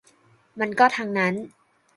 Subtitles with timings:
[0.59, 1.33] มันก็ทั้งนั้น